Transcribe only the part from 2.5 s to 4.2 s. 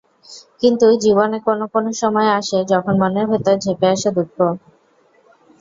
যখন মনের ভেতর ঝেঁপে আসে